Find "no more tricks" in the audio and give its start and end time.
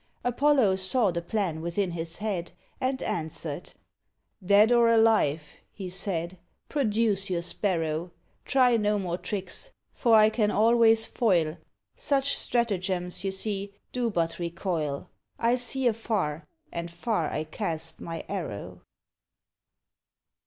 8.77-9.71